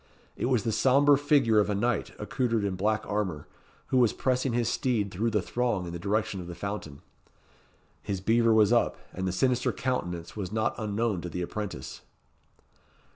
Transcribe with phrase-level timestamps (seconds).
[0.35, 3.47] It was the sombre figure of a knight accoutred in black armour,
[3.89, 7.03] who was pressing his steed through the throng in the direction of the fountain.
[8.01, 12.01] His beaver was up, and the sinister countenance was not unknown to the apprentice.